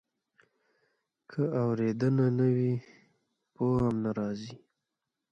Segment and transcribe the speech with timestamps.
[1.29, 2.73] که اورېدنه نه وي،
[3.53, 4.55] پوهه هم نه راځي.